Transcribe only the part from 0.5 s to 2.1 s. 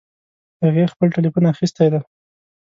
هغې خپل ټیلیفون اخیستی ده